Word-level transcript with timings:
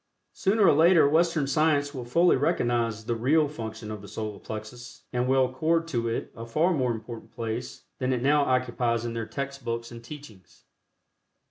Sooner 0.33 0.65
or 0.65 0.73
later 0.73 1.07
Western 1.07 1.45
science 1.45 1.93
will 1.93 2.05
fully 2.05 2.35
recognize 2.35 3.05
the 3.05 3.13
real 3.13 3.47
function 3.47 3.91
of 3.91 4.01
the 4.01 4.07
Solar 4.07 4.39
Plexus, 4.39 5.03
and 5.13 5.27
will 5.27 5.45
accord 5.45 5.87
to 5.89 6.07
it 6.09 6.31
a 6.35 6.43
far 6.43 6.73
more 6.73 6.91
important 6.91 7.31
place 7.31 7.83
then 7.99 8.11
it 8.11 8.23
now 8.23 8.41
occupies 8.43 9.05
in 9.05 9.13
their 9.13 9.27
text 9.27 9.63
books 9.63 9.91
and 9.91 10.03
teachings. 10.03 10.63